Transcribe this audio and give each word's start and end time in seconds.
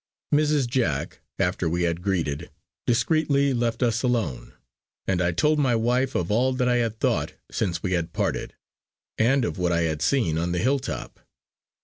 Mrs. 0.33 0.65
Jack, 0.67 1.19
after 1.37 1.69
we 1.69 1.83
had 1.83 2.01
greeted, 2.01 2.49
discreetly 2.87 3.53
left 3.53 3.83
us 3.83 4.01
alone; 4.01 4.53
and 5.05 5.21
I 5.21 5.31
told 5.31 5.59
my 5.59 5.75
wife 5.75 6.15
of 6.15 6.31
all 6.31 6.53
that 6.53 6.67
I 6.67 6.77
had 6.77 6.99
thought 6.99 7.33
since 7.51 7.83
we 7.83 7.91
had 7.93 8.11
parted, 8.11 8.55
and 9.19 9.45
of 9.45 9.59
what 9.59 9.71
I 9.71 9.81
had 9.81 10.01
seen 10.01 10.39
on 10.39 10.53
the 10.53 10.57
hill 10.57 10.79
top. 10.79 11.19